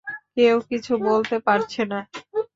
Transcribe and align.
কেউ 0.35 0.55
কিছু 0.69 0.93
বলতে 1.07 1.37
পারছে 1.47 1.81
না। 1.85 1.99